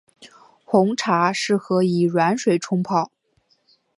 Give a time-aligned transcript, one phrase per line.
[0.65, 3.11] 红茶适合以软水冲泡。